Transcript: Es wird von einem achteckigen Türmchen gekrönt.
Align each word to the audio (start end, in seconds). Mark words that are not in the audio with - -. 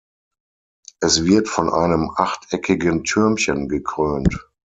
Es 0.99 1.25
wird 1.25 1.47
von 1.47 1.69
einem 1.71 2.09
achteckigen 2.15 3.03
Türmchen 3.03 3.69
gekrönt. 3.69 4.49